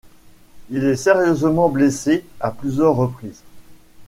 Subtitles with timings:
[0.71, 3.43] Il est sérieusement blessé à plusieurs reprises.